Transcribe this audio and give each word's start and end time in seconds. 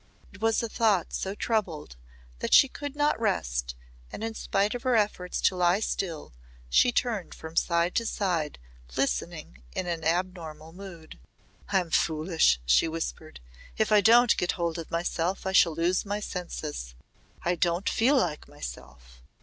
It 0.33 0.41
was 0.41 0.63
a 0.63 0.67
thought 0.67 1.13
so 1.13 1.35
troubled 1.35 1.95
that 2.39 2.55
she 2.55 2.67
could 2.67 2.95
not 2.95 3.19
rest 3.19 3.75
and 4.11 4.23
in 4.23 4.33
spite 4.33 4.73
of 4.73 4.81
her 4.81 4.95
efforts 4.95 5.39
to 5.41 5.55
lie 5.55 5.79
still 5.79 6.33
she 6.71 6.91
turned 6.91 7.35
from 7.35 7.55
side 7.55 7.93
to 7.97 8.07
side 8.07 8.57
listening 8.97 9.61
in 9.75 9.85
an 9.85 10.03
abnormal 10.03 10.73
mood. 10.73 11.19
"I'm 11.69 11.91
foolish," 11.91 12.59
she 12.65 12.87
whispered. 12.87 13.41
"If 13.77 13.91
I 13.91 14.01
don't 14.01 14.35
get 14.37 14.53
hold 14.53 14.79
of 14.79 14.89
myself 14.89 15.45
I 15.45 15.51
shall 15.51 15.75
lose 15.75 16.03
my 16.03 16.19
senses. 16.19 16.95
I 17.43 17.53
don't 17.53 17.87
feel 17.87 18.17
like 18.17 18.47
myself. 18.47 19.21